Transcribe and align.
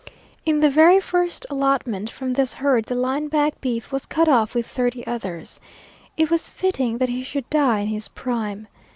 In 0.47 0.61
the 0.61 0.69
very 0.71 0.99
first 0.99 1.45
allotment 1.51 2.09
from 2.09 2.33
this 2.33 2.55
herd 2.55 2.85
the 2.85 2.95
line 2.95 3.27
back 3.27 3.61
beef 3.61 3.91
was 3.91 4.07
cut 4.07 4.27
off 4.27 4.55
with 4.55 4.65
thirty 4.65 5.05
others. 5.05 5.59
It 6.17 6.31
was 6.31 6.49
fitting 6.49 6.97
that 6.97 7.09
he 7.09 7.21
should 7.21 7.47
die 7.51 7.81
in 7.81 7.87
his 7.89 8.07
prime. 8.07 8.67